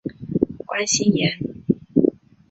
[0.65, 1.37] 关心妍